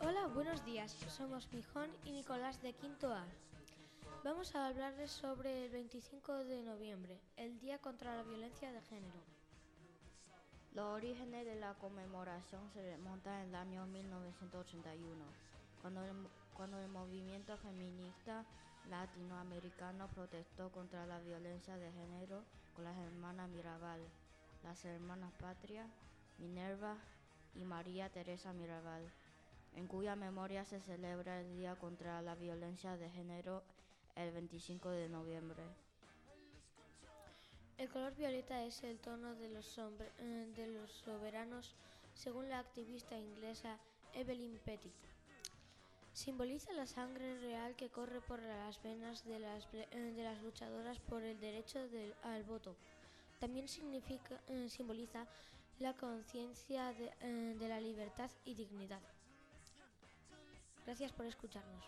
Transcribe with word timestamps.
Hola, 0.00 0.26
buenos 0.34 0.64
días. 0.64 0.90
Somos 1.08 1.52
Mijón 1.52 1.90
y 2.04 2.10
Nicolás 2.10 2.60
de 2.60 2.72
Quinto 2.72 3.12
A. 3.12 3.24
Vamos 4.24 4.56
a 4.56 4.66
hablarles 4.66 5.12
sobre 5.12 5.66
el 5.66 5.70
25 5.70 6.44
de 6.44 6.62
noviembre, 6.64 7.20
el 7.36 7.60
Día 7.60 7.78
contra 7.78 8.16
la 8.16 8.24
Violencia 8.24 8.72
de 8.72 8.80
Género. 8.82 9.22
Los 10.74 10.86
orígenes 10.86 11.46
de 11.46 11.54
la 11.54 11.74
conmemoración 11.74 12.68
se 12.72 12.82
remontan 12.82 13.48
al 13.48 13.54
año 13.54 13.86
1981, 13.86 15.24
cuando 15.80 16.04
el, 16.04 16.12
cuando 16.52 16.80
el 16.80 16.88
movimiento 16.88 17.56
feminista 17.58 18.44
latinoamericano 18.90 20.08
protestó 20.08 20.70
contra 20.70 21.06
la 21.06 21.18
violencia 21.20 21.76
de 21.76 21.92
género 21.92 22.42
con 22.74 22.84
las 22.84 22.96
hermanas 22.98 23.48
Mirabal, 23.50 24.00
las 24.62 24.84
hermanas 24.84 25.32
Patria, 25.40 25.86
Minerva 26.38 26.96
y 27.54 27.64
María 27.64 28.08
Teresa 28.10 28.52
Mirabal, 28.52 29.02
en 29.74 29.86
cuya 29.86 30.16
memoria 30.16 30.64
se 30.64 30.80
celebra 30.80 31.40
el 31.40 31.56
Día 31.56 31.76
contra 31.76 32.20
la 32.22 32.34
Violencia 32.34 32.96
de 32.96 33.10
Género 33.10 33.62
el 34.14 34.32
25 34.32 34.90
de 34.90 35.08
noviembre. 35.08 35.62
El 37.78 37.90
color 37.90 38.14
violeta 38.14 38.64
es 38.64 38.82
el 38.84 38.98
tono 38.98 39.34
de 39.34 39.50
los, 39.50 39.78
eh, 40.18 40.52
de 40.56 40.66
los 40.68 40.90
soberanos, 40.90 41.74
según 42.14 42.48
la 42.48 42.58
activista 42.58 43.18
inglesa 43.18 43.78
Evelyn 44.14 44.58
Petty. 44.64 44.90
Simboliza 46.16 46.72
la 46.72 46.86
sangre 46.86 47.38
real 47.40 47.76
que 47.76 47.90
corre 47.90 48.22
por 48.22 48.40
las 48.40 48.82
venas 48.82 49.22
de 49.26 49.38
las, 49.38 49.68
eh, 49.74 50.12
de 50.16 50.22
las 50.24 50.40
luchadoras 50.40 50.98
por 50.98 51.22
el 51.22 51.38
derecho 51.38 51.78
al 52.22 52.42
voto. 52.42 52.74
También 53.38 53.68
significa, 53.68 54.40
eh, 54.48 54.66
simboliza 54.70 55.26
la 55.78 55.92
conciencia 55.92 56.94
de, 56.94 57.12
de 57.58 57.68
la 57.68 57.82
libertad 57.82 58.30
y 58.46 58.54
dignidad. 58.54 59.02
Gracias 60.86 61.12
por 61.12 61.26
escucharnos. 61.26 61.84